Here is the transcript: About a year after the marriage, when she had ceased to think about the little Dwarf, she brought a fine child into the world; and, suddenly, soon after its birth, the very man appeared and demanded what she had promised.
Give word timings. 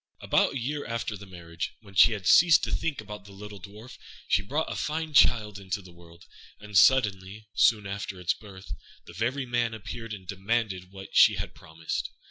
About 0.19 0.53
a 0.55 0.59
year 0.59 0.83
after 0.87 1.15
the 1.15 1.27
marriage, 1.27 1.73
when 1.81 1.93
she 1.93 2.13
had 2.13 2.25
ceased 2.25 2.63
to 2.63 2.71
think 2.71 3.01
about 3.01 3.25
the 3.25 3.31
little 3.31 3.59
Dwarf, 3.61 3.99
she 4.27 4.41
brought 4.41 4.71
a 4.71 4.75
fine 4.75 5.13
child 5.13 5.59
into 5.59 5.79
the 5.79 5.91
world; 5.93 6.25
and, 6.59 6.75
suddenly, 6.75 7.47
soon 7.53 7.85
after 7.85 8.19
its 8.19 8.33
birth, 8.33 8.73
the 9.05 9.13
very 9.13 9.45
man 9.45 9.75
appeared 9.75 10.11
and 10.15 10.25
demanded 10.27 10.91
what 10.91 11.15
she 11.15 11.35
had 11.35 11.53
promised. 11.53 12.09